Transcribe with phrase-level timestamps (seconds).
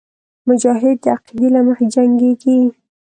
[0.47, 2.59] مجاهد د عقیدې له مخې جنګېږي.